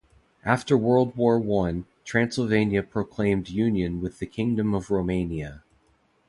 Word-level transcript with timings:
After 0.43 0.75
World 0.75 1.15
War 1.15 1.37
One, 1.37 1.85
Transylvania 2.05 2.81
proclaimed 2.81 3.49
union 3.49 4.01
with 4.01 4.17
the 4.17 4.25
Kingdom 4.25 4.73
of 4.73 4.89
Romania. 4.89 5.63